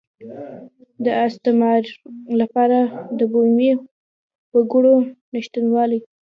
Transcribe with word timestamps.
د 1.05 1.05
استثمار 1.25 1.81
لپاره 2.41 2.79
د 3.19 3.19
بومي 3.31 3.71
وګړو 4.55 4.95
نشتوالی. 5.33 5.99